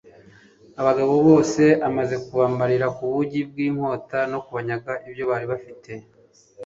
[0.81, 5.91] abagabo bose amaze kubamarira ku bugi bw'inkota no kubanyaga ibyo bari bafite